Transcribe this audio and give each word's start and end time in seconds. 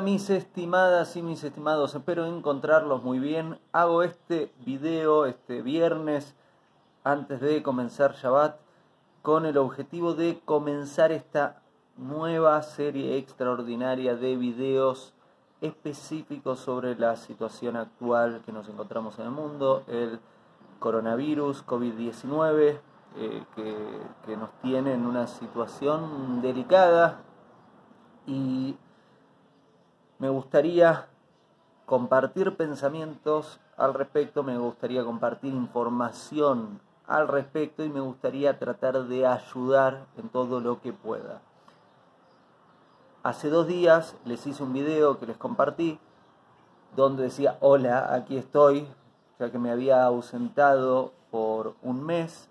mis 0.00 0.30
estimadas 0.30 1.14
y 1.16 1.22
mis 1.22 1.44
estimados, 1.44 1.94
espero 1.94 2.24
encontrarlos 2.24 3.02
muy 3.02 3.18
bien. 3.18 3.58
Hago 3.72 4.02
este 4.02 4.52
video 4.64 5.26
este 5.26 5.62
viernes 5.62 6.34
antes 7.04 7.40
de 7.40 7.62
comenzar 7.62 8.14
Shabbat 8.14 8.56
con 9.22 9.44
el 9.44 9.58
objetivo 9.58 10.14
de 10.14 10.40
comenzar 10.44 11.12
esta 11.12 11.62
nueva 11.96 12.62
serie 12.62 13.18
extraordinaria 13.18 14.16
de 14.16 14.36
videos 14.36 15.12
específicos 15.60 16.60
sobre 16.60 16.94
la 16.96 17.16
situación 17.16 17.76
actual 17.76 18.42
que 18.46 18.52
nos 18.52 18.68
encontramos 18.68 19.18
en 19.18 19.26
el 19.26 19.30
mundo, 19.32 19.82
el 19.86 20.18
coronavirus, 20.78 21.66
COVID-19, 21.66 22.78
eh, 23.16 23.44
que, 23.54 23.76
que 24.24 24.36
nos 24.36 24.50
tiene 24.62 24.94
en 24.94 25.04
una 25.04 25.26
situación 25.26 26.40
delicada 26.40 27.20
y 28.26 28.76
me 30.20 30.28
gustaría 30.28 31.06
compartir 31.86 32.54
pensamientos 32.56 33.58
al 33.76 33.94
respecto, 33.94 34.42
me 34.42 34.58
gustaría 34.58 35.02
compartir 35.02 35.54
información 35.54 36.80
al 37.06 37.26
respecto 37.26 37.82
y 37.82 37.88
me 37.88 38.00
gustaría 38.00 38.58
tratar 38.58 39.04
de 39.04 39.26
ayudar 39.26 40.06
en 40.18 40.28
todo 40.28 40.60
lo 40.60 40.80
que 40.82 40.92
pueda. 40.92 41.40
Hace 43.22 43.48
dos 43.48 43.66
días 43.66 44.14
les 44.26 44.46
hice 44.46 44.62
un 44.62 44.74
video 44.74 45.18
que 45.18 45.26
les 45.26 45.38
compartí 45.38 45.98
donde 46.94 47.24
decía, 47.24 47.56
hola, 47.60 48.14
aquí 48.14 48.36
estoy, 48.36 48.86
ya 49.38 49.50
que 49.50 49.58
me 49.58 49.70
había 49.70 50.04
ausentado 50.04 51.12
por 51.30 51.76
un 51.82 52.04
mes. 52.04 52.48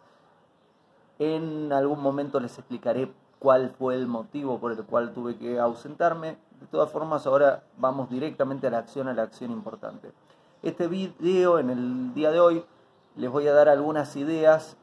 En 1.20 1.72
algún 1.72 2.02
momento 2.02 2.40
les 2.40 2.58
explicaré 2.58 3.12
cuál 3.38 3.70
fue 3.78 3.96
el 3.96 4.08
motivo 4.08 4.60
por 4.60 4.72
el 4.72 4.84
cual 4.86 5.14
tuve 5.14 5.38
que 5.38 5.60
ausentarme 5.60 6.38
de 6.60 6.68
todas 6.68 6.92
formas, 6.92 7.26
ahora 7.26 7.64
vamos 7.78 8.10
directamente 8.10 8.68
a 8.68 8.70
la 8.70 8.80
acción, 8.80 9.08
a 9.08 9.14
la 9.14 9.24
acción 9.24 9.52
importante. 9.52 10.12
Este 10.62 10.88
video, 10.88 11.58
en 11.60 11.70
el 11.70 12.14
día 12.14 12.32
de 12.32 12.40
hoy, 12.40 12.66
les 13.16 13.30
voy 13.30 13.48
a 13.48 13.54
dar 13.54 13.70
algunas 13.70 14.16
ideas 14.16 14.76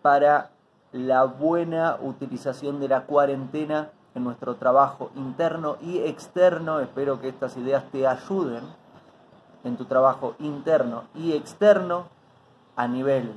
para 0.00 0.50
la 0.92 1.24
buena 1.24 1.98
utilización 2.00 2.80
de 2.80 2.88
la 2.88 3.04
cuarentena 3.04 3.90
en 4.14 4.24
nuestro 4.24 4.56
trabajo 4.56 5.10
interno 5.14 5.76
y 5.82 5.98
externo. 5.98 6.80
Espero 6.80 7.20
que 7.20 7.28
estas 7.28 7.56
ideas 7.56 7.84
te 7.92 8.06
ayuden 8.06 8.64
en 9.64 9.76
tu 9.76 9.84
trabajo 9.84 10.34
interno 10.38 11.04
y 11.14 11.32
externo 11.32 12.06
a 12.76 12.88
nivel 12.88 13.32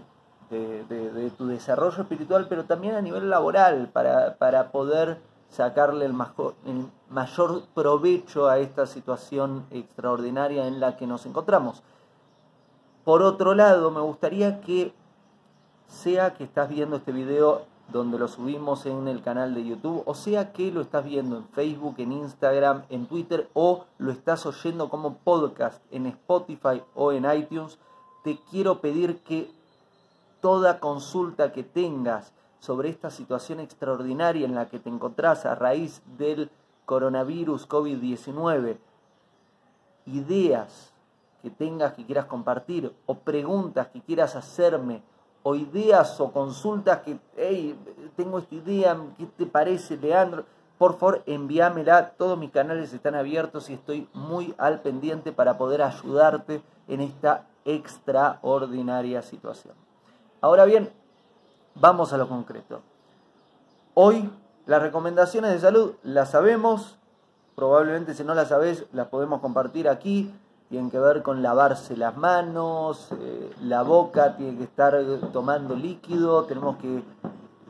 de, 0.49 1.31
tu 1.37 1.47
desarrollo 1.47 2.03
espiritual, 2.03 2.47
pero 2.47 2.65
también 2.65 2.95
a 2.95 3.01
nivel 3.01 3.29
laboral, 3.29 3.89
para, 3.91 4.35
para 4.35 4.71
poder 4.71 5.19
sacarle 5.55 6.05
el, 6.05 6.13
mayor 7.09 7.63
provecho 7.73 8.47
a 8.47 8.59
esta 8.59 8.85
situación 8.85 9.65
extraordinaria 9.71 10.67
en 10.67 10.79
la 10.79 10.97
que 10.97 11.07
nos 11.07 11.25
encontramos. 11.25 11.81
Por 13.05 13.21
otro 13.21 13.55
lado, 13.55 13.89
me 13.89 14.01
gustaría 14.01 14.59
que 14.59 14.93
sea 15.87 16.33
que 16.33 16.43
estás 16.43 16.69
viendo 16.69 16.97
este 16.97 17.11
video 17.11 17.61
donde 17.87 18.17
lo 18.17 18.27
subimos 18.27 18.85
en 18.85 19.07
el 19.07 19.21
canal 19.21 19.53
de 19.53 19.65
YouTube, 19.65 20.03
o 20.05 20.15
sea 20.15 20.51
que 20.51 20.71
lo 20.71 20.81
estás 20.81 21.05
viendo 21.05 21.37
en 21.37 21.47
Facebook, 21.49 21.95
en 21.99 22.11
Instagram, 22.11 22.83
en 22.89 23.05
Twitter, 23.05 23.47
o 23.53 23.85
lo 23.99 24.11
estás 24.11 24.45
oyendo 24.45 24.89
como 24.89 25.17
podcast 25.17 25.81
en 25.91 26.07
Spotify 26.07 26.81
o 26.95 27.11
en 27.11 27.31
iTunes, 27.31 27.77
te 28.23 28.39
quiero 28.49 28.81
pedir 28.81 29.19
que 29.19 29.51
toda 30.41 30.79
consulta 30.79 31.53
que 31.53 31.63
tengas 31.63 32.33
sobre 32.65 32.89
esta 32.89 33.11
situación 33.11 33.59
extraordinaria 33.59 34.45
en 34.45 34.55
la 34.55 34.67
que 34.67 34.79
te 34.79 34.89
encontrás 34.89 35.45
a 35.45 35.53
raíz 35.53 36.01
del 36.17 36.49
coronavirus 36.85 37.69
COVID-19, 37.69 38.77
ideas 40.07 40.91
que 41.43 41.51
tengas 41.51 41.93
que 41.93 42.05
quieras 42.05 42.25
compartir 42.25 42.91
o 43.05 43.19
preguntas 43.19 43.87
que 43.89 44.01
quieras 44.01 44.35
hacerme 44.35 45.03
o 45.43 45.53
ideas 45.53 46.19
o 46.19 46.31
consultas 46.31 47.01
que, 47.01 47.19
hey, 47.37 47.77
tengo 48.15 48.39
esta 48.39 48.55
idea, 48.55 48.97
¿qué 49.15 49.27
te 49.27 49.45
parece, 49.45 49.95
Leandro? 49.95 50.45
Por 50.79 50.97
favor, 50.97 51.21
envíamela. 51.27 52.13
Todos 52.17 52.35
mis 52.37 52.49
canales 52.49 52.91
están 52.91 53.13
abiertos 53.13 53.69
y 53.69 53.73
estoy 53.73 54.09
muy 54.11 54.55
al 54.57 54.81
pendiente 54.81 55.31
para 55.31 55.55
poder 55.59 55.83
ayudarte 55.83 56.63
en 56.87 57.01
esta 57.01 57.47
extraordinaria 57.63 59.21
situación. 59.21 59.75
Ahora 60.41 60.65
bien, 60.65 60.91
Vamos 61.77 62.13
a 62.13 62.17
lo 62.17 62.29
concreto. 62.29 62.79
Hoy 63.95 64.31
las 64.65 64.81
recomendaciones 64.81 65.51
de 65.51 65.59
salud 65.59 65.95
las 66.03 66.31
sabemos, 66.31 66.97
probablemente 67.53 68.13
si 68.13 68.23
no 68.23 68.33
las 68.33 68.47
sabes 68.47 68.85
las 68.93 69.07
podemos 69.07 69.41
compartir 69.41 69.89
aquí, 69.89 70.33
tienen 70.69 70.89
que 70.89 70.99
ver 70.99 71.21
con 71.21 71.43
lavarse 71.43 71.97
las 71.97 72.15
manos, 72.15 73.09
eh, 73.19 73.51
la 73.61 73.81
boca 73.81 74.37
tiene 74.37 74.57
que 74.57 74.63
estar 74.63 74.95
tomando 75.33 75.75
líquido, 75.75 76.45
tenemos 76.45 76.77
que 76.77 77.03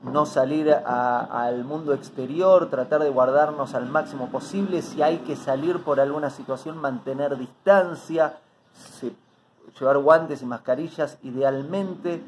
no 0.03 0.27
salir 0.27 0.71
al 0.71 1.63
mundo 1.63 1.91
exterior, 1.94 2.69
tratar 2.69 3.01
de 3.01 3.09
guardarnos 3.09 3.73
al 3.73 3.88
máximo 3.88 4.29
posible, 4.29 4.83
si 4.83 5.01
hay 5.01 5.17
que 5.19 5.35
salir 5.35 5.83
por 5.83 5.99
alguna 5.99 6.29
situación, 6.29 6.77
mantener 6.77 7.38
distancia, 7.38 8.38
llevar 9.79 9.97
guantes 9.97 10.44
y 10.44 10.45
mascarillas 10.45 11.17
idealmente 11.23 12.21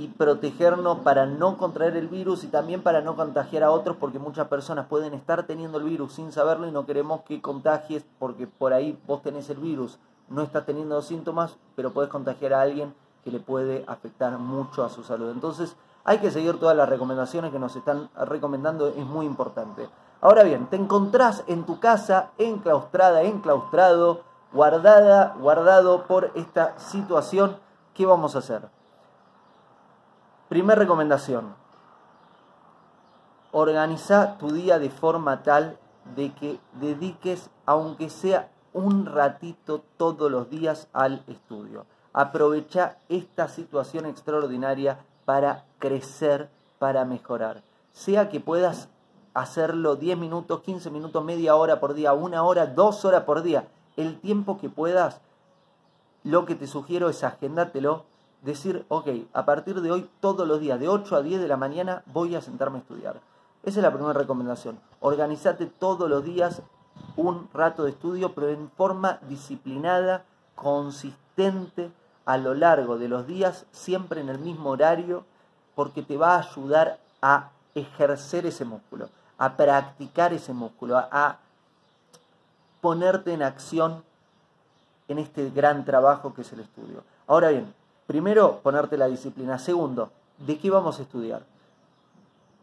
y 0.00 0.08
protegernos 0.08 1.00
para 1.00 1.26
no 1.26 1.58
contraer 1.58 1.94
el 1.94 2.08
virus 2.08 2.42
y 2.44 2.46
también 2.46 2.82
para 2.82 3.02
no 3.02 3.16
contagiar 3.16 3.64
a 3.64 3.70
otros 3.70 3.98
porque 3.98 4.18
muchas 4.18 4.48
personas 4.48 4.86
pueden 4.86 5.12
estar 5.12 5.42
teniendo 5.42 5.76
el 5.76 5.84
virus 5.84 6.14
sin 6.14 6.32
saberlo 6.32 6.66
y 6.66 6.72
no 6.72 6.86
queremos 6.86 7.20
que 7.24 7.42
contagies 7.42 8.06
porque 8.18 8.46
por 8.46 8.72
ahí 8.72 8.98
vos 9.06 9.20
tenés 9.20 9.50
el 9.50 9.58
virus, 9.58 9.98
no 10.30 10.40
estás 10.40 10.64
teniendo 10.64 11.02
síntomas, 11.02 11.58
pero 11.76 11.92
puedes 11.92 12.10
contagiar 12.10 12.54
a 12.54 12.62
alguien 12.62 12.94
que 13.22 13.30
le 13.30 13.40
puede 13.40 13.84
afectar 13.88 14.38
mucho 14.38 14.84
a 14.84 14.88
su 14.88 15.02
salud. 15.02 15.30
Entonces 15.32 15.76
hay 16.04 16.16
que 16.16 16.30
seguir 16.30 16.58
todas 16.58 16.74
las 16.74 16.88
recomendaciones 16.88 17.52
que 17.52 17.58
nos 17.58 17.76
están 17.76 18.08
recomendando, 18.24 18.86
es 18.88 19.04
muy 19.04 19.26
importante. 19.26 19.86
Ahora 20.22 20.44
bien, 20.44 20.66
te 20.68 20.76
encontrás 20.76 21.44
en 21.46 21.64
tu 21.64 21.78
casa 21.78 22.30
enclaustrada, 22.38 23.20
enclaustrado, 23.20 24.22
guardada, 24.50 25.36
guardado 25.38 26.04
por 26.04 26.30
esta 26.36 26.78
situación, 26.78 27.58
¿qué 27.92 28.06
vamos 28.06 28.34
a 28.34 28.38
hacer? 28.38 28.79
Primer 30.50 30.80
recomendación. 30.80 31.54
Organiza 33.52 34.36
tu 34.36 34.50
día 34.50 34.80
de 34.80 34.90
forma 34.90 35.44
tal 35.44 35.78
de 36.16 36.34
que 36.34 36.58
dediques, 36.72 37.50
aunque 37.66 38.10
sea 38.10 38.50
un 38.72 39.06
ratito 39.06 39.84
todos 39.96 40.28
los 40.28 40.50
días, 40.50 40.88
al 40.92 41.22
estudio. 41.28 41.86
Aprovecha 42.12 42.98
esta 43.08 43.46
situación 43.46 44.06
extraordinaria 44.06 44.98
para 45.24 45.66
crecer, 45.78 46.50
para 46.80 47.04
mejorar. 47.04 47.62
Sea 47.92 48.28
que 48.28 48.40
puedas 48.40 48.88
hacerlo 49.34 49.94
10 49.94 50.18
minutos, 50.18 50.62
15 50.62 50.90
minutos, 50.90 51.24
media 51.24 51.54
hora 51.54 51.78
por 51.78 51.94
día, 51.94 52.12
una 52.12 52.42
hora, 52.42 52.66
dos 52.66 53.04
horas 53.04 53.22
por 53.22 53.42
día. 53.42 53.68
El 53.96 54.18
tiempo 54.18 54.58
que 54.58 54.68
puedas, 54.68 55.20
lo 56.24 56.44
que 56.44 56.56
te 56.56 56.66
sugiero 56.66 57.08
es 57.08 57.22
agendatelo 57.22 58.10
decir, 58.42 58.84
ok, 58.88 59.08
a 59.32 59.44
partir 59.44 59.80
de 59.80 59.90
hoy, 59.90 60.08
todos 60.20 60.46
los 60.46 60.60
días, 60.60 60.80
de 60.80 60.88
8 60.88 61.16
a 61.16 61.22
10 61.22 61.40
de 61.40 61.48
la 61.48 61.56
mañana, 61.56 62.02
voy 62.06 62.34
a 62.34 62.40
sentarme 62.40 62.78
a 62.78 62.80
estudiar. 62.80 63.20
Esa 63.62 63.80
es 63.80 63.82
la 63.82 63.92
primera 63.92 64.14
recomendación. 64.14 64.78
Organizate 65.00 65.66
todos 65.66 66.08
los 66.08 66.24
días 66.24 66.62
un 67.16 67.48
rato 67.52 67.84
de 67.84 67.90
estudio, 67.90 68.34
pero 68.34 68.48
en 68.48 68.70
forma 68.70 69.18
disciplinada, 69.28 70.24
consistente, 70.54 71.90
a 72.24 72.36
lo 72.36 72.54
largo 72.54 72.98
de 72.98 73.08
los 73.08 73.26
días, 73.26 73.66
siempre 73.72 74.20
en 74.20 74.28
el 74.28 74.38
mismo 74.38 74.70
horario, 74.70 75.24
porque 75.74 76.02
te 76.02 76.16
va 76.16 76.36
a 76.36 76.40
ayudar 76.40 76.98
a 77.22 77.50
ejercer 77.74 78.46
ese 78.46 78.64
músculo, 78.64 79.08
a 79.38 79.56
practicar 79.56 80.32
ese 80.32 80.52
músculo, 80.52 80.96
a 80.98 81.38
ponerte 82.80 83.32
en 83.32 83.42
acción 83.42 84.04
en 85.08 85.18
este 85.18 85.50
gran 85.50 85.84
trabajo 85.84 86.34
que 86.34 86.42
es 86.42 86.52
el 86.52 86.60
estudio. 86.60 87.02
Ahora 87.26 87.48
bien, 87.48 87.74
Primero, 88.10 88.58
ponerte 88.64 88.98
la 88.98 89.06
disciplina. 89.06 89.56
Segundo, 89.56 90.10
¿de 90.38 90.58
qué 90.58 90.68
vamos 90.68 90.98
a 90.98 91.02
estudiar? 91.02 91.44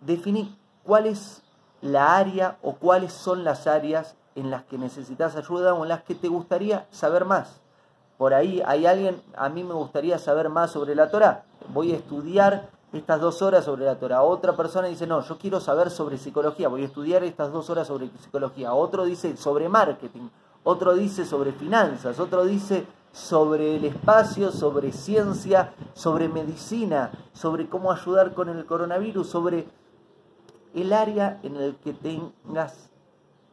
Definir 0.02 0.54
cuál 0.84 1.06
es 1.06 1.42
la 1.82 2.18
área 2.18 2.58
o 2.62 2.74
cuáles 2.74 3.14
son 3.14 3.46
las 3.46 3.66
áreas 3.66 4.18
en 4.36 4.52
las 4.52 4.66
que 4.66 4.78
necesitas 4.78 5.38
ayuda 5.38 5.74
o 5.74 5.84
en 5.84 5.88
las 5.88 6.04
que 6.04 6.16
te 6.16 6.28
gustaría 6.28 6.86
saber 6.92 7.24
más. 7.24 7.62
Por 8.18 8.34
ahí 8.34 8.62
hay 8.66 8.88
alguien, 8.88 9.22
a 9.38 9.48
mí 9.48 9.64
me 9.64 9.74
gustaría 9.74 10.20
saber 10.20 10.50
más 10.50 10.72
sobre 10.72 10.96
la 10.96 11.10
Torah. 11.10 11.46
Voy 11.74 11.94
a 11.94 11.96
estudiar 11.96 12.68
estas 12.92 13.22
dos 13.22 13.42
horas 13.42 13.64
sobre 13.64 13.86
la 13.86 13.96
Torah. 13.96 14.24
Otra 14.24 14.54
persona 14.58 14.90
dice, 14.90 15.08
no, 15.08 15.22
yo 15.22 15.38
quiero 15.38 15.62
saber 15.62 15.92
sobre 15.92 16.18
psicología. 16.18 16.68
Voy 16.68 16.82
a 16.82 16.88
estudiar 16.88 17.24
estas 17.24 17.54
dos 17.54 17.70
horas 17.70 17.88
sobre 17.88 18.10
psicología. 18.22 18.74
Otro 18.74 19.06
dice 19.06 19.38
sobre 19.38 19.70
marketing. 19.70 20.28
Otro 20.66 20.94
dice 20.94 21.26
sobre 21.26 21.54
finanzas. 21.54 22.20
Otro 22.20 22.44
dice 22.44 22.86
sobre 23.18 23.75
el 23.75 23.86
espacio, 23.86 24.52
sobre 24.52 24.92
ciencia, 24.92 25.74
sobre 25.96 26.30
medicina, 26.30 27.10
sobre 27.34 27.68
cómo 27.68 27.92
ayudar 27.92 28.36
con 28.36 28.48
el 28.48 28.64
coronavirus, 28.66 29.28
sobre 29.28 29.68
el 30.75 30.94
área 30.94 31.40
en 31.42 31.56
el 31.56 31.75
que 31.78 31.94
tengas 31.94 32.92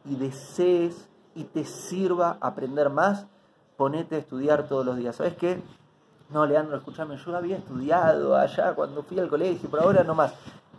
y 0.05 0.15
desees 0.17 1.09
y 1.33 1.45
te 1.45 1.65
sirva 1.65 2.37
aprender 2.41 2.91
más, 2.91 3.25
ponete 3.75 4.15
a 4.15 4.19
estudiar 4.19 4.67
todos 4.67 4.85
los 4.85 4.97
días. 4.97 5.15
¿Sabes 5.15 5.35
qué? 5.35 5.59
No, 6.29 6.45
Leandro, 6.45 6.77
escúchame, 6.77 7.17
yo 7.17 7.35
había 7.35 7.57
estudiado 7.57 8.35
allá 8.35 8.75
cuando 8.75 9.01
fui 9.01 9.19
al 9.19 9.29
colegio, 9.29 9.67
pero 9.71 9.83
ahora 9.83 10.03
no 10.03 10.13
más. 10.13 10.31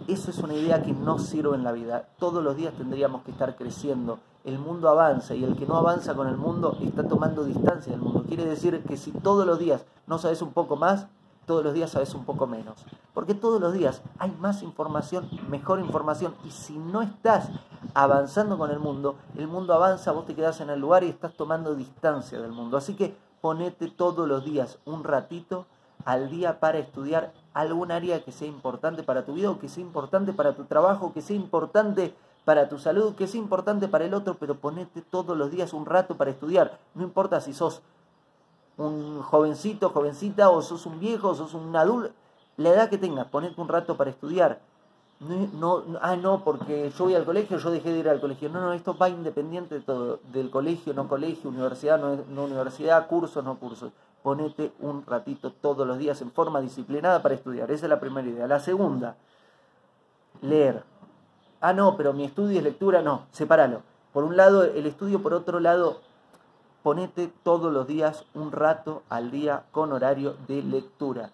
Eso 0.09 0.31
es 0.31 0.39
una 0.39 0.55
idea 0.55 0.83
que 0.83 0.93
no 0.93 1.19
sirve 1.19 1.57
en 1.57 1.65
la 1.65 1.73
vida. 1.73 2.09
Todos 2.19 2.43
los 2.43 2.57
días 2.57 2.75
tendríamos 2.75 3.23
que 3.23 3.33
estar 3.33 3.57
creciendo. 3.57 4.19
El 4.45 4.59
mundo 4.59 4.89
avanza 4.89 5.35
y 5.35 5.43
el 5.43 5.57
que 5.57 5.67
no 5.67 5.77
avanza 5.77 6.15
con 6.15 6.29
el 6.29 6.37
mundo 6.37 6.77
está 6.81 7.09
tomando 7.09 7.45
distancia 7.45 7.93
del 7.93 8.01
mundo. 8.01 8.25
Quiere 8.29 8.45
decir 8.45 8.85
que 8.85 8.97
si 8.97 9.11
todos 9.11 9.45
los 9.45 9.59
días 9.59 9.85
no 10.07 10.19
sabes 10.19 10.43
un 10.43 10.53
poco 10.53 10.77
más, 10.77 11.09
todos 11.47 11.65
los 11.65 11.75
días 11.75 11.91
sabes 11.91 12.15
un 12.15 12.25
poco 12.25 12.47
menos. 12.47 12.85
Porque 13.15 13.35
todos 13.35 13.61
los 13.61 13.73
días 13.73 14.03
hay 14.19 14.31
más 14.33 14.63
información, 14.63 15.29
mejor 15.49 15.81
información. 15.81 16.35
Y 16.45 16.51
si 16.51 16.79
no 16.79 17.03
estás 17.03 17.49
avanzando 17.95 18.59
con 18.59 18.71
el 18.71 18.79
mundo, 18.79 19.17
el 19.37 19.49
mundo 19.49 19.75
avanza, 19.75 20.13
vos 20.13 20.27
te 20.27 20.35
quedás 20.35 20.61
en 20.61 20.71
el 20.71 20.81
lugar 20.81 21.03
y 21.03 21.09
estás 21.09 21.33
tomando 21.35 21.75
distancia 21.75 22.41
del 22.41 22.53
mundo. 22.53 22.77
Así 22.77 22.95
que 22.95 23.17
ponete 23.41 23.89
todos 23.89 24.29
los 24.29 24.45
días 24.45 24.79
un 24.85 25.03
ratito 25.05 25.67
al 26.07 26.31
día 26.31 26.61
para 26.61 26.79
estudiar 26.79 27.33
algún 27.53 27.91
área 27.91 28.25
que 28.25 28.33
sea 28.33 28.47
importante 28.49 29.03
para 29.03 29.27
tu 29.27 29.35
vida 29.35 29.51
o 29.51 29.59
que 29.59 29.69
sea 29.69 29.83
importante 29.83 30.33
para 30.33 30.55
tu 30.55 30.65
trabajo, 30.65 31.13
que 31.13 31.21
sea 31.21 31.37
importante 31.37 32.15
para 32.45 32.69
tu 32.69 32.79
salud, 32.79 33.17
que 33.17 33.27
sea 33.27 33.41
importante 33.41 33.89
para 33.89 34.05
el 34.05 34.15
otro, 34.15 34.37
pero 34.39 34.55
ponete 34.55 35.03
todos 35.03 35.37
los 35.37 35.51
días 35.51 35.73
un 35.73 35.85
rato 35.85 36.17
para 36.17 36.31
estudiar. 36.31 36.79
No 36.95 37.03
importa 37.03 37.41
si 37.41 37.53
sos 37.53 37.83
un 38.77 39.21
jovencito, 39.21 39.91
jovencita, 39.91 40.49
o 40.51 40.63
sos 40.63 40.87
un 40.87 41.01
viejo, 41.01 41.31
o 41.31 41.35
sos 41.35 41.55
un 41.55 41.75
adulto, 41.75 42.15
la 42.57 42.71
edad 42.71 42.89
que 42.89 42.99
tengas, 42.99 43.27
ponete 43.27 43.61
un 43.61 43.69
rato 43.69 43.97
para 43.97 44.11
estudiar. 44.11 44.61
No, 45.19 45.83
no, 45.83 45.99
ah, 46.03 46.15
no, 46.15 46.45
porque 46.45 46.93
yo 46.97 47.05
voy 47.05 47.17
al 47.17 47.25
colegio, 47.25 47.59
yo 47.59 47.71
dejé 47.71 47.91
de 47.91 47.99
ir 47.99 48.09
al 48.09 48.21
colegio. 48.21 48.49
No, 48.49 48.61
no, 48.61 48.73
esto 48.75 48.97
va 48.97 49.09
independiente 49.09 49.75
de 49.75 49.81
todo, 49.81 50.21
del 50.33 50.51
colegio, 50.51 50.95
no 50.95 51.09
colegio, 51.09 51.51
universidad, 51.51 51.99
no, 51.99 52.17
no 52.31 52.45
universidad, 52.45 53.09
cursos, 53.09 53.43
no 53.43 53.59
cursos. 53.59 53.91
Ponete 54.27 54.73
un 54.81 55.07
ratito 55.07 55.53
todos 55.53 55.87
los 55.87 55.99
días 55.99 56.21
en 56.21 56.33
forma 56.33 56.61
disciplinada 56.61 57.23
para 57.23 57.37
estudiar. 57.37 57.71
Esa 57.71 57.87
es 57.87 57.91
la 57.91 58.01
primera 58.01 58.27
idea. 58.27 58.49
La 58.49 58.59
segunda, 58.59 59.15
leer. 60.43 60.83
Ah, 61.61 61.73
no, 61.73 61.97
pero 61.97 62.13
mi 62.13 62.25
estudio 62.25 62.59
es 62.59 62.65
lectura, 62.65 63.03
no, 63.03 63.27
sepáralo. 63.31 63.83
Por 64.13 64.25
un 64.25 64.37
lado 64.37 64.65
el 64.65 64.85
estudio, 64.85 65.23
por 65.23 65.33
otro 65.33 65.61
lado, 65.61 66.01
ponete 66.83 67.31
todos 67.45 67.73
los 67.73 67.87
días 67.87 68.25
un 68.35 68.51
rato 68.51 69.05
al 69.11 69.31
día 69.31 69.63
con 69.71 69.93
horario 69.93 70.35
de 70.49 70.61
lectura 70.61 71.31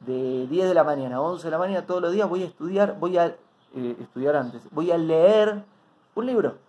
de 0.00 0.48
10 0.48 0.66
de 0.66 0.74
la 0.74 0.82
mañana 0.82 1.18
a 1.18 1.20
11 1.20 1.46
de 1.46 1.50
la 1.52 1.58
mañana 1.58 1.86
todos 1.86 2.02
los 2.02 2.10
días 2.10 2.28
voy 2.28 2.42
a 2.42 2.46
estudiar, 2.46 2.98
voy 2.98 3.18
a 3.18 3.26
eh, 3.26 3.96
estudiar 4.00 4.34
antes, 4.34 4.62
voy 4.72 4.90
a 4.90 4.98
leer 4.98 5.62
un 6.16 6.26
libro. 6.26 6.65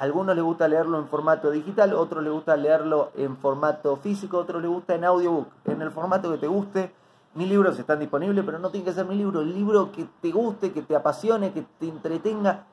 Algunos 0.00 0.34
les 0.34 0.42
gusta 0.42 0.66
leerlo 0.66 0.98
en 0.98 1.08
formato 1.08 1.50
digital, 1.50 1.92
otros 1.92 2.24
les 2.24 2.32
gusta 2.32 2.56
leerlo 2.56 3.12
en 3.16 3.36
formato 3.36 3.96
físico, 3.96 4.38
otros 4.38 4.62
les 4.62 4.70
gusta 4.70 4.94
en 4.94 5.04
audiobook, 5.04 5.48
en 5.66 5.82
el 5.82 5.90
formato 5.90 6.30
que 6.32 6.38
te 6.38 6.46
guste. 6.46 6.90
Mis 7.34 7.46
libros 7.46 7.78
están 7.78 7.98
disponibles, 7.98 8.42
pero 8.46 8.58
no 8.58 8.70
tiene 8.70 8.86
que 8.86 8.94
ser 8.94 9.04
mi 9.04 9.14
libro, 9.14 9.42
el 9.42 9.54
libro 9.54 9.92
que 9.92 10.08
te 10.22 10.30
guste, 10.30 10.72
que 10.72 10.80
te 10.80 10.96
apasione, 10.96 11.52
que 11.52 11.66
te 11.78 11.86
entretenga 11.86 12.64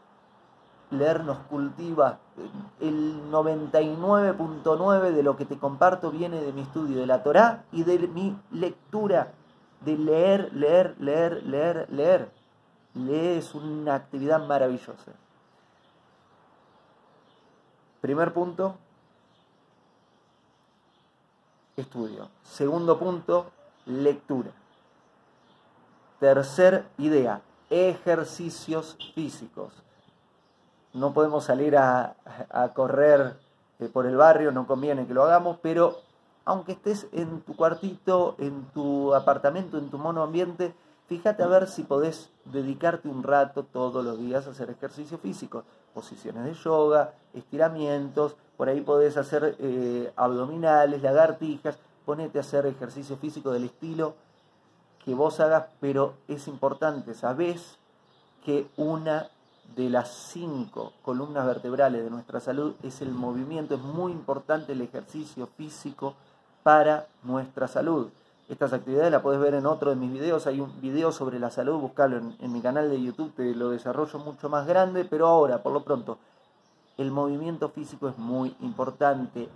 leer 0.89 1.25
nos 1.25 1.39
cultiva. 1.49 2.19
El 2.79 3.29
99.9 3.29 5.11
de 5.11 5.23
lo 5.23 5.35
que 5.35 5.43
te 5.43 5.57
comparto 5.57 6.11
viene 6.11 6.41
de 6.41 6.53
mi 6.53 6.61
estudio 6.61 6.97
de 6.97 7.07
la 7.07 7.23
Torá 7.23 7.65
y 7.73 7.83
de 7.83 8.07
mi 8.07 8.37
lectura, 8.51 9.33
de 9.81 9.97
leer, 9.97 10.53
leer, 10.53 10.95
leer, 10.99 11.43
leer, 11.43 11.87
leer. 11.91 12.31
Leer 12.93 13.37
es 13.37 13.53
una 13.53 13.95
actividad 13.95 14.47
maravillosa. 14.47 15.11
Primer 18.07 18.31
punto, 18.31 18.77
estudio. 21.75 22.29
Segundo 22.41 22.97
punto, 22.97 23.51
lectura. 23.85 24.51
Tercer 26.17 26.85
idea, 26.99 27.41
ejercicios 27.69 28.95
físicos 29.13 29.73
no 30.93 31.11
podemos 31.11 31.43
salir 31.43 31.75
a, 31.75 32.15
correr 32.73 33.35
eh, 33.79 33.89
por 33.89 34.05
el 34.05 34.15
barrio, 34.15 34.53
no 34.53 34.67
conviene 34.67 35.05
que 35.05 35.13
lo 35.13 35.25
hagamos, 35.25 35.57
pero 35.61 35.97
aunque 36.45 36.71
estés 36.71 37.07
en 37.11 37.41
tu 37.41 37.57
cuartito, 37.57 38.35
en 38.37 38.67
tu 38.73 39.13
apartamento, 39.15 39.77
en 39.77 39.89
tu 39.89 39.97
mono 39.97 40.23
ambiente, 40.23 40.73
fíjate 41.07 41.43
a 41.43 41.47
ver 41.47 41.67
si 41.67 41.83
podés 41.83 42.29
dedicarte 42.45 43.07
un 43.07 43.23
rato 43.23 43.63
todos 43.63 44.03
los 44.03 44.19
días 44.19 44.47
a 44.47 44.51
hacer 44.51 44.69
ejercicio 44.69 45.17
físico, 45.17 45.63
posiciones 45.93 46.43
de 46.43 46.53
yoga, 46.53 47.13
estiramientos, 47.33 48.35
por 48.55 48.69
ahí 48.69 48.81
podés 48.81 49.17
hacer 49.17 49.55
eh, 49.59 50.11
abdominales, 50.15 51.01
lagartijas, 51.01 51.77
ponete 52.05 52.37
a 52.37 52.41
hacer 52.41 52.65
ejercicio 52.65 53.17
físico 53.17 53.51
del 53.51 53.65
estilo 53.65 54.15
que 55.03 55.13
vos 55.13 55.39
hagas, 55.39 55.67
pero 55.79 56.15
es 56.27 56.47
importante, 56.47 57.13
sabés 57.13 57.77
que 58.43 58.67
una 58.77 59.29
de 59.75 59.89
las 59.89 60.09
cinco 60.09 60.93
columnas 61.01 61.45
vertebrales 61.45 62.03
de 62.03 62.09
nuestra 62.09 62.39
salud 62.39 62.75
es 62.83 63.01
el 63.01 63.11
movimiento, 63.11 63.75
es 63.75 63.81
muy 63.81 64.11
importante 64.11 64.73
el 64.73 64.81
ejercicio 64.81 65.47
físico 65.57 66.15
para 66.63 67.07
nuestra 67.23 67.67
salud. 67.67 68.09
Estas 68.49 68.71
actividades 68.71 69.11
las 69.11 69.21
puedes 69.21 69.41
ver 69.41 69.55
en 69.55 69.65
otro 69.65 69.89
de 69.89 69.97
mis 69.97 70.11
videos, 70.11 70.47
hay 70.47 70.61
un 70.61 70.79
video 70.79 71.11
sobre 71.11 71.37
la 71.37 71.51
salud, 71.51 71.79
buscarlo 71.79 72.17
en, 72.17 72.35
en 72.39 72.53
mi 72.53 72.61
canal 72.61 72.89
de 72.89 73.01
YouTube, 73.01 73.33
te 73.35 73.53
lo 73.53 73.71
desarrollo 73.71 74.19
mucho 74.19 74.47
más 74.47 74.65
grande, 74.65 75.03
pero 75.03 75.27
ahora, 75.27 75.61
por 75.61 75.73
lo 75.73 75.83
pronto, 75.83 76.17
el 76.97 77.11
movimiento 77.11 77.67
físico 77.69 78.07
es 78.07 78.17
muy 78.17 78.55
importante 78.61 79.49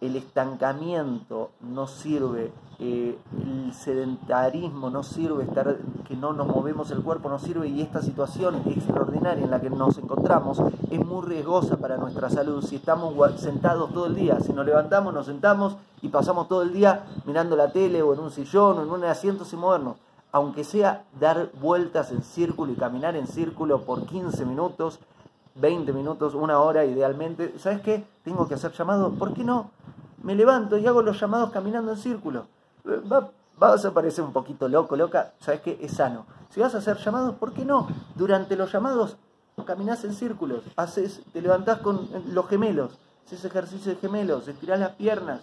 el 0.00 0.16
estancamiento 0.16 1.50
no 1.60 1.86
sirve, 1.86 2.52
eh, 2.78 3.18
el 3.42 3.72
sedentarismo 3.72 4.90
no 4.90 5.02
sirve, 5.02 5.44
estar 5.44 5.78
que 6.06 6.14
no 6.14 6.34
nos 6.34 6.46
movemos 6.46 6.90
el 6.90 7.02
cuerpo 7.02 7.30
no 7.30 7.38
sirve 7.38 7.68
y 7.68 7.80
esta 7.80 8.02
situación 8.02 8.62
extraordinaria 8.66 9.44
en 9.44 9.50
la 9.50 9.60
que 9.60 9.70
nos 9.70 9.96
encontramos 9.96 10.60
es 10.90 11.04
muy 11.04 11.24
riesgosa 11.26 11.78
para 11.78 11.96
nuestra 11.96 12.28
salud. 12.28 12.62
Si 12.62 12.76
estamos 12.76 13.14
sentados 13.40 13.92
todo 13.92 14.06
el 14.06 14.14
día, 14.14 14.38
si 14.40 14.52
nos 14.52 14.66
levantamos, 14.66 15.14
nos 15.14 15.26
sentamos 15.26 15.76
y 16.02 16.08
pasamos 16.08 16.48
todo 16.48 16.62
el 16.62 16.72
día 16.74 17.06
mirando 17.24 17.56
la 17.56 17.72
tele 17.72 18.02
o 18.02 18.12
en 18.12 18.20
un 18.20 18.30
sillón 18.30 18.78
o 18.78 18.82
en 18.82 18.90
un 18.90 19.04
asiento 19.04 19.46
sin 19.46 19.60
movernos, 19.60 19.96
aunque 20.30 20.64
sea 20.64 21.04
dar 21.18 21.50
vueltas 21.60 22.12
en 22.12 22.22
círculo 22.22 22.72
y 22.72 22.76
caminar 22.76 23.16
en 23.16 23.26
círculo 23.26 23.80
por 23.82 24.04
15 24.04 24.44
minutos, 24.44 25.00
20 25.56 25.92
minutos, 25.92 26.34
una 26.34 26.60
hora 26.60 26.84
idealmente, 26.84 27.54
¿sabes 27.58 27.80
qué? 27.80 28.04
Tengo 28.24 28.46
que 28.46 28.54
hacer 28.54 28.72
llamados, 28.72 29.16
¿por 29.18 29.32
qué 29.34 29.44
no? 29.44 29.70
me 30.26 30.34
levanto 30.34 30.76
y 30.76 30.84
hago 30.84 31.02
los 31.02 31.20
llamados 31.20 31.52
caminando 31.52 31.92
en 31.92 31.98
círculo. 31.98 32.48
Va, 32.84 33.30
vas 33.58 33.84
a 33.84 33.94
parecer 33.94 34.24
un 34.24 34.32
poquito 34.32 34.68
loco, 34.68 34.96
loca, 34.96 35.32
sabes 35.38 35.60
que 35.60 35.78
es 35.80 35.92
sano. 35.92 36.26
Si 36.50 36.58
vas 36.58 36.74
a 36.74 36.78
hacer 36.78 36.96
llamados, 36.96 37.36
¿por 37.36 37.52
qué 37.52 37.64
no? 37.64 37.86
Durante 38.16 38.56
los 38.56 38.72
llamados 38.72 39.16
caminás 39.64 40.04
en 40.04 40.14
círculos, 40.14 40.64
haces, 40.74 41.22
te 41.32 41.40
levantás 41.40 41.78
con 41.78 42.08
los 42.26 42.48
gemelos, 42.48 42.98
haces 43.24 43.44
ejercicio 43.44 43.94
de 43.94 44.00
gemelos, 44.00 44.48
estirás 44.48 44.80
las 44.80 44.96
piernas, 44.96 45.42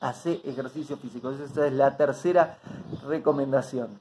hace 0.00 0.42
ejercicio 0.44 0.98
físico. 0.98 1.30
Esa 1.30 1.66
es 1.66 1.72
la 1.72 1.96
tercera 1.96 2.58
recomendación. 3.06 3.98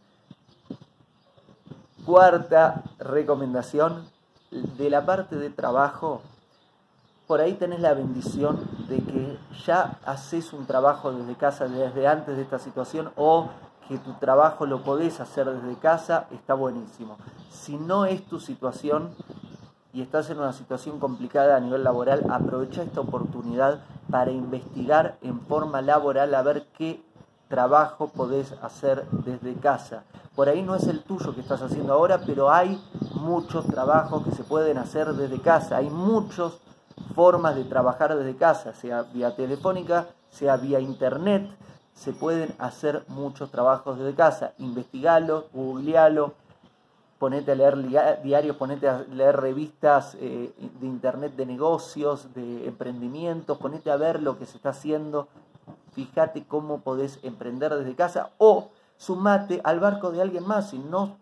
Cuarta 2.06 2.84
recomendación, 3.00 4.06
de 4.52 4.90
la 4.90 5.06
parte 5.06 5.36
de 5.36 5.50
trabajo, 5.50 6.22
por 7.28 7.42
ahí 7.42 7.54
tenés 7.54 7.82
la 7.82 7.94
bendición 7.94 8.60
de 8.88 8.98
que 9.02 9.38
ya 9.66 10.00
haces 10.06 10.54
un 10.54 10.66
trabajo 10.66 11.12
desde 11.12 11.36
casa 11.36 11.68
desde 11.68 12.08
antes 12.08 12.38
de 12.38 12.44
esta 12.44 12.58
situación 12.58 13.12
o 13.18 13.50
que 13.88 13.98
tu 13.98 14.14
trabajo 14.14 14.66
lo 14.66 14.84
podés 14.84 15.20
hacer 15.20 15.50
desde 15.50 15.80
casa, 15.80 16.28
está 16.32 16.54
buenísimo. 16.54 17.18
Si 17.50 17.78
no 17.78 18.06
es 18.06 18.26
tu 18.26 18.40
situación 18.40 19.10
y 19.94 20.02
estás 20.02 20.30
en 20.30 20.40
una 20.40 20.54
situación 20.54 21.00
complicada 21.00 21.56
a 21.56 21.60
nivel 21.60 21.84
laboral, 21.84 22.26
aprovecha 22.30 22.84
esta 22.84 23.02
oportunidad 23.02 23.82
para 24.10 24.32
investigar 24.32 25.18
en 25.22 25.40
forma 25.42 25.82
laboral 25.82 26.34
a 26.36 26.42
ver 26.42 26.68
qué 26.78 27.02
trabajo 27.50 28.10
podés 28.10 28.54
hacer 28.62 29.06
desde 29.12 29.56
casa. 29.56 30.04
Por 30.36 30.50
ahí 30.50 30.62
no 30.62 30.76
es 30.76 30.84
el 30.88 31.02
tuyo 31.02 31.34
que 31.34 31.42
estás 31.42 31.62
haciendo 31.62 31.94
ahora, 31.94 32.22
pero 32.26 32.52
hay 32.52 32.82
muchos 33.28 33.68
trabajos 33.68 34.24
que 34.24 34.32
se 34.32 34.44
pueden 34.44 34.78
hacer 34.78 35.14
desde 35.14 35.42
casa. 35.42 35.78
Hay 35.78 35.90
muchos 35.90 36.60
formas 37.14 37.56
de 37.56 37.66
trabajar 37.66 38.16
desde 38.16 38.38
casa, 38.38 38.74
sea 38.74 39.04
vía 39.04 39.36
telefónica, 39.36 40.08
sea 40.30 40.56
vía 40.56 40.80
internet. 40.80 41.46
Se 41.94 42.14
pueden 42.14 42.56
hacer 42.58 43.04
muchos 43.10 43.52
trabajos 43.52 44.00
desde 44.00 44.16
casa. 44.16 44.54
Investigalo, 44.60 45.48
googlealo, 45.54 46.36
ponete 47.20 47.52
a 47.52 47.56
leer 47.56 47.76
diarios, 48.24 48.56
ponete 48.56 48.88
a 48.88 49.00
leer 49.12 49.36
revistas 49.36 50.16
eh, 50.22 50.54
de 50.80 50.88
internet 50.88 51.36
de 51.36 51.46
negocios, 51.46 52.34
de 52.34 52.66
emprendimientos, 52.66 53.58
ponete 53.58 53.92
a 53.92 53.98
ver 53.98 54.22
lo 54.24 54.38
que 54.40 54.46
se 54.46 54.56
está 54.56 54.70
haciendo. 54.70 55.28
Fíjate 55.92 56.46
cómo 56.46 56.80
podés 56.80 57.20
emprender 57.24 57.76
desde 57.76 57.94
casa 57.96 58.30
o 58.38 58.70
sumate 58.96 59.60
al 59.66 59.82
barco 59.82 60.12
de 60.12 60.22
alguien 60.22 60.48
más. 60.48 60.70
Si 60.70 60.80
no 60.80 61.18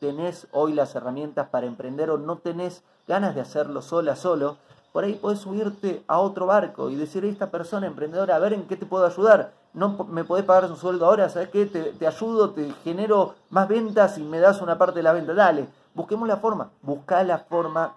tenés 0.00 0.48
hoy 0.50 0.72
las 0.72 0.94
herramientas 0.94 1.48
para 1.48 1.66
emprender 1.66 2.10
o 2.10 2.18
no 2.18 2.38
tenés 2.38 2.82
ganas 3.06 3.34
de 3.34 3.42
hacerlo 3.42 3.82
sola, 3.82 4.16
solo, 4.16 4.56
por 4.92 5.04
ahí 5.04 5.14
puedes 5.14 5.38
subirte 5.38 6.02
a 6.08 6.18
otro 6.18 6.46
barco 6.46 6.90
y 6.90 6.96
decir 6.96 7.22
a 7.24 7.28
esta 7.28 7.50
persona 7.50 7.86
emprendedora, 7.86 8.34
a 8.34 8.40
ver 8.40 8.54
en 8.54 8.66
qué 8.66 8.76
te 8.76 8.86
puedo 8.86 9.06
ayudar. 9.06 9.52
No 9.72 10.04
me 10.08 10.24
podés 10.24 10.44
pagar 10.44 10.68
un 10.68 10.76
sueldo 10.76 11.06
ahora, 11.06 11.28
¿sabes 11.28 11.50
qué? 11.50 11.66
Te, 11.66 11.92
te 11.92 12.06
ayudo, 12.08 12.50
te 12.50 12.72
genero 12.82 13.34
más 13.50 13.68
ventas 13.68 14.18
y 14.18 14.22
me 14.24 14.40
das 14.40 14.60
una 14.60 14.78
parte 14.78 14.98
de 14.98 15.04
la 15.04 15.12
venta. 15.12 15.32
Dale, 15.32 15.68
busquemos 15.94 16.26
la 16.26 16.38
forma. 16.38 16.70
Busca 16.82 17.22
la 17.22 17.38
forma 17.38 17.94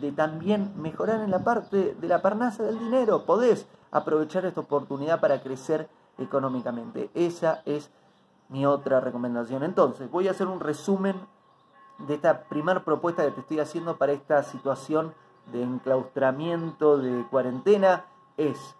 de 0.00 0.10
también 0.10 0.72
mejorar 0.76 1.20
en 1.20 1.30
la 1.30 1.44
parte 1.44 1.94
de 1.94 2.08
la 2.08 2.20
parnasa 2.20 2.64
del 2.64 2.80
dinero. 2.80 3.22
Podés 3.24 3.66
aprovechar 3.92 4.44
esta 4.44 4.60
oportunidad 4.60 5.20
para 5.20 5.40
crecer 5.40 5.88
económicamente. 6.18 7.10
Esa 7.14 7.62
es 7.64 7.90
mi 8.48 8.66
otra 8.66 9.00
recomendación. 9.00 9.62
Entonces, 9.62 10.10
voy 10.10 10.28
a 10.28 10.32
hacer 10.32 10.46
un 10.46 10.60
resumen 10.60 11.16
de 11.98 12.14
esta 12.14 12.44
primera 12.44 12.84
propuesta 12.84 13.24
que 13.24 13.32
te 13.32 13.40
estoy 13.40 13.60
haciendo 13.60 13.96
para 13.96 14.12
esta 14.12 14.42
situación 14.42 15.14
de 15.52 15.62
enclaustramiento, 15.62 16.98
de 16.98 17.26
cuarentena. 17.30 18.04
Es 18.36 18.76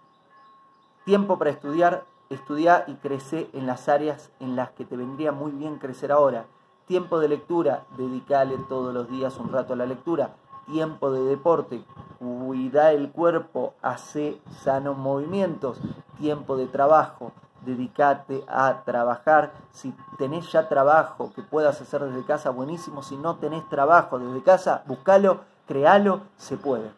tiempo 1.04 1.38
para 1.38 1.50
estudiar, 1.50 2.04
estudiar 2.30 2.84
y 2.86 2.94
crecer 2.94 3.48
en 3.52 3.66
las 3.66 3.88
áreas 3.88 4.30
en 4.40 4.56
las 4.56 4.70
que 4.70 4.84
te 4.84 4.96
vendría 4.96 5.32
muy 5.32 5.52
bien 5.52 5.78
crecer 5.78 6.12
ahora. 6.12 6.46
Tiempo 6.86 7.18
de 7.18 7.28
lectura, 7.28 7.84
dedicale 7.96 8.56
todos 8.68 8.94
los 8.94 9.08
días 9.10 9.36
un 9.38 9.52
rato 9.52 9.74
a 9.74 9.76
la 9.76 9.86
lectura 9.86 10.34
tiempo 10.70 11.10
de 11.10 11.24
deporte, 11.24 11.82
cuida 12.18 12.92
el 12.92 13.10
cuerpo, 13.10 13.74
hace 13.82 14.40
sanos 14.62 14.96
movimientos, 14.96 15.80
tiempo 16.18 16.56
de 16.56 16.66
trabajo, 16.66 17.32
dedícate 17.62 18.44
a 18.48 18.82
trabajar. 18.84 19.52
Si 19.72 19.94
tenés 20.16 20.50
ya 20.52 20.68
trabajo 20.68 21.32
que 21.34 21.42
puedas 21.42 21.80
hacer 21.80 22.04
desde 22.04 22.24
casa, 22.24 22.50
buenísimo. 22.50 23.02
Si 23.02 23.16
no 23.16 23.36
tenés 23.36 23.68
trabajo 23.68 24.18
desde 24.18 24.42
casa, 24.42 24.82
búscalo, 24.86 25.40
créalo, 25.66 26.22
se 26.36 26.56
puede. 26.56 26.90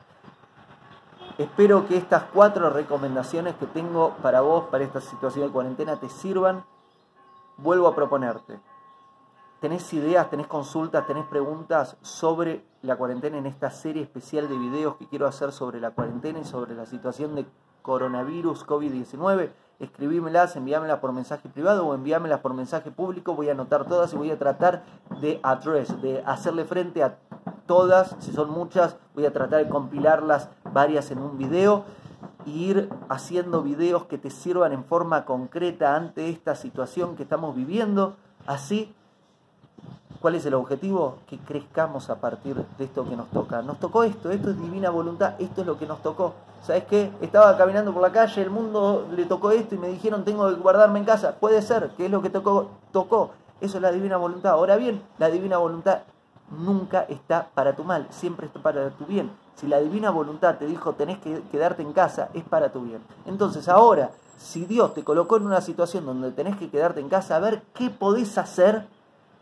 Espero 1.38 1.86
que 1.86 1.96
estas 1.96 2.24
cuatro 2.34 2.70
recomendaciones 2.70 3.54
que 3.54 3.66
tengo 3.66 4.14
para 4.22 4.40
vos, 4.40 4.64
para 4.70 4.84
esta 4.84 5.00
situación 5.00 5.46
de 5.46 5.52
cuarentena, 5.52 5.96
te 5.96 6.08
sirvan. 6.08 6.64
Vuelvo 7.56 7.88
a 7.88 7.94
proponerte 7.94 8.58
tenés 9.60 9.92
ideas, 9.92 10.28
tenés 10.30 10.46
consultas, 10.46 11.06
tenés 11.06 11.26
preguntas 11.26 11.96
sobre 12.00 12.64
la 12.82 12.96
cuarentena 12.96 13.36
en 13.36 13.46
esta 13.46 13.70
serie 13.70 14.02
especial 14.02 14.48
de 14.48 14.58
videos 14.58 14.96
que 14.96 15.06
quiero 15.06 15.26
hacer 15.26 15.52
sobre 15.52 15.80
la 15.80 15.90
cuarentena 15.90 16.40
y 16.40 16.44
sobre 16.44 16.74
la 16.74 16.86
situación 16.86 17.34
de 17.34 17.46
coronavirus 17.82 18.66
COVID-19, 18.66 19.50
escribímelas, 19.80 20.54
envíamelas 20.56 20.98
por 20.98 21.12
mensaje 21.12 21.48
privado 21.48 21.86
o 21.86 21.94
envíamelas 21.94 22.40
por 22.40 22.54
mensaje 22.54 22.90
público, 22.90 23.34
voy 23.34 23.48
a 23.48 23.52
anotar 23.52 23.86
todas 23.86 24.12
y 24.12 24.16
voy 24.16 24.30
a 24.30 24.38
tratar 24.38 24.84
de 25.20 25.40
address, 25.42 26.00
de 26.02 26.22
hacerle 26.24 26.64
frente 26.64 27.02
a 27.02 27.16
todas, 27.66 28.14
si 28.20 28.32
son 28.32 28.50
muchas, 28.50 28.96
voy 29.14 29.26
a 29.26 29.32
tratar 29.32 29.64
de 29.64 29.70
compilarlas 29.70 30.50
varias 30.72 31.10
en 31.10 31.18
un 31.18 31.38
video 31.38 31.84
e 32.46 32.50
ir 32.50 32.90
haciendo 33.08 33.62
videos 33.62 34.04
que 34.04 34.18
te 34.18 34.30
sirvan 34.30 34.72
en 34.72 34.84
forma 34.84 35.24
concreta 35.24 35.96
ante 35.96 36.28
esta 36.28 36.54
situación 36.54 37.16
que 37.16 37.22
estamos 37.22 37.56
viviendo, 37.56 38.16
así 38.46 38.94
¿Cuál 40.20 40.34
es 40.34 40.44
el 40.44 40.52
objetivo? 40.52 41.16
Que 41.26 41.38
crezcamos 41.38 42.10
a 42.10 42.20
partir 42.20 42.54
de 42.54 42.84
esto 42.84 43.08
que 43.08 43.16
nos 43.16 43.28
toca. 43.30 43.62
Nos 43.62 43.80
tocó 43.80 44.04
esto, 44.04 44.30
esto 44.30 44.50
es 44.50 44.60
divina 44.60 44.90
voluntad, 44.90 45.34
esto 45.38 45.62
es 45.62 45.66
lo 45.66 45.78
que 45.78 45.86
nos 45.86 46.02
tocó. 46.02 46.34
¿Sabes 46.62 46.84
qué? 46.84 47.10
Estaba 47.22 47.56
caminando 47.56 47.92
por 47.94 48.02
la 48.02 48.12
calle, 48.12 48.42
el 48.42 48.50
mundo 48.50 49.08
le 49.16 49.24
tocó 49.24 49.50
esto 49.50 49.74
y 49.74 49.78
me 49.78 49.88
dijeron 49.88 50.24
tengo 50.24 50.46
que 50.48 50.60
guardarme 50.60 50.98
en 50.98 51.06
casa. 51.06 51.36
Puede 51.40 51.62
ser, 51.62 51.88
que 51.96 52.04
es 52.04 52.10
lo 52.10 52.20
que 52.20 52.28
tocó, 52.28 52.68
tocó. 52.92 53.30
Eso 53.62 53.78
es 53.78 53.82
la 53.82 53.92
divina 53.92 54.18
voluntad. 54.18 54.52
Ahora 54.52 54.76
bien, 54.76 55.02
la 55.16 55.30
divina 55.30 55.56
voluntad 55.56 56.00
nunca 56.50 57.06
está 57.08 57.48
para 57.54 57.74
tu 57.74 57.84
mal, 57.84 58.06
siempre 58.10 58.46
está 58.46 58.60
para 58.60 58.90
tu 58.90 59.06
bien. 59.06 59.30
Si 59.54 59.66
la 59.66 59.78
divina 59.78 60.10
voluntad 60.10 60.58
te 60.58 60.66
dijo 60.66 60.92
tenés 60.92 61.18
que 61.18 61.40
quedarte 61.50 61.80
en 61.80 61.94
casa, 61.94 62.28
es 62.34 62.44
para 62.44 62.72
tu 62.72 62.82
bien. 62.82 63.00
Entonces 63.24 63.70
ahora, 63.70 64.10
si 64.36 64.66
Dios 64.66 64.92
te 64.92 65.02
colocó 65.02 65.38
en 65.38 65.46
una 65.46 65.62
situación 65.62 66.04
donde 66.04 66.30
tenés 66.32 66.56
que 66.56 66.68
quedarte 66.68 67.00
en 67.00 67.08
casa, 67.08 67.36
a 67.36 67.40
ver 67.40 67.62
qué 67.72 67.88
podés 67.88 68.36
hacer 68.36 68.86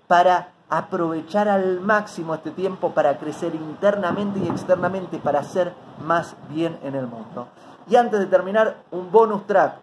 para 0.07 0.53
aprovechar 0.71 1.49
al 1.49 1.81
máximo 1.81 2.35
este 2.35 2.51
tiempo 2.51 2.91
para 2.91 3.19
crecer 3.19 3.55
internamente 3.55 4.39
y 4.39 4.49
externamente, 4.49 5.19
para 5.19 5.41
hacer 5.41 5.73
más 6.05 6.37
bien 6.51 6.79
en 6.83 6.95
el 6.95 7.07
mundo. 7.07 7.49
Y 7.89 7.97
antes 7.97 8.21
de 8.21 8.27
terminar, 8.27 8.77
un 8.91 9.11
bonus 9.11 9.47
track, 9.47 9.77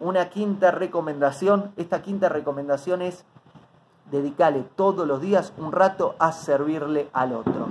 una 0.00 0.28
quinta 0.30 0.72
recomendación. 0.72 1.72
Esta 1.76 2.02
quinta 2.02 2.28
recomendación 2.28 3.02
es 3.02 3.24
dedicarle 4.10 4.64
todos 4.74 5.06
los 5.06 5.20
días 5.20 5.52
un 5.56 5.70
rato 5.70 6.16
a 6.18 6.32
servirle 6.32 7.08
al 7.12 7.34
otro. 7.34 7.68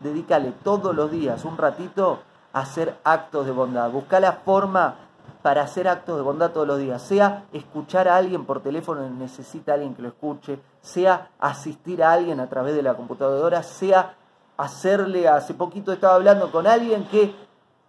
Dedícale 0.00 0.52
todos 0.62 0.94
los 0.94 1.10
días 1.10 1.44
un 1.44 1.58
ratito 1.58 2.20
a 2.52 2.60
hacer 2.60 2.96
actos 3.04 3.44
de 3.44 3.52
bondad. 3.52 3.90
Busca 3.90 4.18
la 4.18 4.32
forma 4.32 4.96
para 5.44 5.60
hacer 5.60 5.88
actos 5.88 6.16
de 6.16 6.22
bondad 6.22 6.52
todos 6.52 6.66
los 6.66 6.78
días, 6.78 7.02
sea 7.02 7.44
escuchar 7.52 8.08
a 8.08 8.16
alguien 8.16 8.46
por 8.46 8.62
teléfono 8.62 9.06
necesita 9.10 9.72
a 9.72 9.74
alguien 9.74 9.94
que 9.94 10.00
lo 10.00 10.08
escuche, 10.08 10.58
sea 10.80 11.32
asistir 11.38 12.02
a 12.02 12.12
alguien 12.12 12.40
a 12.40 12.48
través 12.48 12.74
de 12.74 12.82
la 12.82 12.94
computadora, 12.94 13.62
sea 13.62 14.14
hacerle, 14.56 15.28
hace 15.28 15.52
poquito 15.52 15.92
estaba 15.92 16.14
hablando 16.14 16.50
con 16.50 16.66
alguien 16.66 17.06
que 17.08 17.34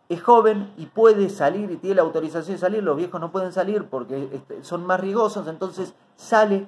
es 0.10 0.22
joven 0.22 0.74
y 0.76 0.88
puede 0.88 1.30
salir 1.30 1.72
y 1.72 1.78
tiene 1.78 1.96
la 1.96 2.02
autorización 2.02 2.58
de 2.58 2.60
salir, 2.60 2.84
los 2.84 2.98
viejos 2.98 3.22
no 3.22 3.32
pueden 3.32 3.54
salir 3.54 3.86
porque 3.86 4.28
este, 4.34 4.62
son 4.66 4.86
más 4.86 5.00
rigosos, 5.00 5.48
entonces 5.48 5.94
sale 6.18 6.68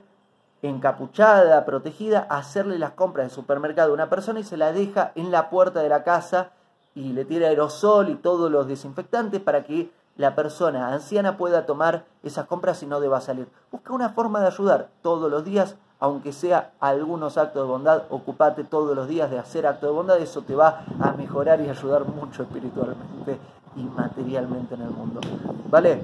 encapuchada, 0.61 1.65
protegida, 1.65 2.27
a 2.29 2.37
hacerle 2.37 2.79
las 2.79 2.91
compras 2.91 3.27
de 3.27 3.35
supermercado 3.35 3.91
a 3.91 3.93
una 3.93 4.09
persona 4.09 4.39
y 4.39 4.45
se 4.45 4.55
la 4.55 4.71
deja 4.71 5.11
en 5.15 5.31
la 5.31 5.49
puerta 5.49 5.81
de 5.81 5.89
la 5.89 6.05
casa 6.05 6.51
y 6.95 7.11
le 7.11 7.25
tira 7.25 7.49
aerosol 7.49 8.07
y 8.07 8.15
todos 8.15 8.49
los 8.49 8.69
desinfectantes 8.69 9.41
para 9.41 9.65
que 9.65 9.91
la 10.17 10.35
persona 10.35 10.93
anciana 10.93 11.37
pueda 11.37 11.65
tomar 11.65 12.05
esas 12.23 12.47
compras 12.47 12.81
y 12.83 12.87
no 12.87 12.99
deba 12.99 13.21
salir. 13.21 13.47
Busca 13.71 13.93
una 13.93 14.09
forma 14.09 14.39
de 14.41 14.47
ayudar 14.47 14.89
todos 15.01 15.29
los 15.29 15.45
días, 15.45 15.75
aunque 15.99 16.33
sea 16.33 16.71
algunos 16.79 17.37
actos 17.37 17.63
de 17.63 17.71
bondad, 17.71 18.03
ocupate 18.09 18.63
todos 18.63 18.95
los 18.95 19.07
días 19.07 19.29
de 19.29 19.39
hacer 19.39 19.67
actos 19.67 19.89
de 19.89 19.95
bondad, 19.95 20.17
eso 20.17 20.41
te 20.41 20.55
va 20.55 20.83
a 20.99 21.11
mejorar 21.13 21.61
y 21.61 21.69
ayudar 21.69 22.05
mucho 22.05 22.43
espiritualmente 22.43 23.37
y 23.75 23.83
materialmente 23.83 24.75
en 24.75 24.81
el 24.81 24.89
mundo. 24.89 25.21
¿Vale? 25.69 26.01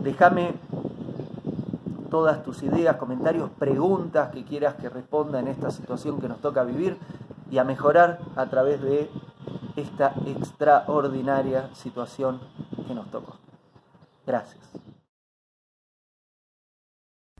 Déjame 0.00 0.54
todas 2.10 2.42
tus 2.44 2.62
ideas, 2.62 2.96
comentarios, 2.96 3.50
preguntas 3.58 4.30
que 4.30 4.44
quieras 4.44 4.74
que 4.74 4.88
responda 4.88 5.40
en 5.40 5.48
esta 5.48 5.70
situación 5.70 6.20
que 6.20 6.28
nos 6.28 6.38
toca 6.38 6.62
vivir 6.64 6.96
y 7.50 7.58
a 7.58 7.64
mejorar 7.64 8.20
a 8.36 8.46
través 8.46 8.80
de 8.80 9.10
esta 9.76 10.14
extraordinaria 10.24 11.68
situación 11.74 12.40
que 12.86 12.94
nos 12.94 13.10
tocó. 13.10 13.36
Gracias. 14.26 14.58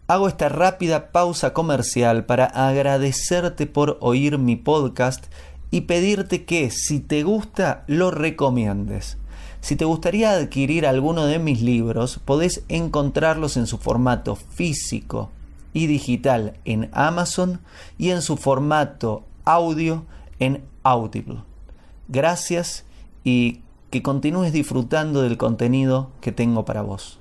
Hago 0.07 0.29
esta 0.29 0.51
rápida 0.51 1.13
pausa 1.13 1.55
comercial 1.55 2.27
para 2.27 2.45
agradecerte 2.45 3.67
por 3.67 3.97
oír 4.01 4.37
mi 4.37 4.57
podcast 4.57 5.25
y 5.71 5.83
pedirte 5.83 6.45
que 6.45 6.71
si 6.71 7.01
te 7.01 7.23
gusta 7.23 7.85
lo 7.87 8.11
recomiendes. 8.11 9.17
Si 9.63 9.77
te 9.77 9.87
gustaría 9.87 10.33
adquirir 10.33 10.87
alguno 10.87 11.25
de 11.25 11.39
mis 11.39 11.63
libros, 11.63 12.21
podés 12.23 12.65
encontrarlos 12.69 13.57
en 13.57 13.67
su 13.67 13.79
formato 13.79 14.37
físico 14.37 15.31
y 15.73 15.87
digital 15.87 16.59
en 16.67 16.91
Amazon 16.93 17.61
y 17.97 18.11
en 18.11 18.21
su 18.21 18.37
formato 18.37 19.25
audio 19.47 20.05
en 20.39 20.63
Audible. 20.83 21.39
Gracias 22.09 22.85
y 23.25 23.63
que 23.95 24.03
continúes 24.03 24.53
disfrutando 24.53 25.23
del 25.23 25.37
contenido 25.37 26.11
que 26.21 26.33
tengo 26.33 26.65
para 26.65 26.83
vos. 26.83 27.21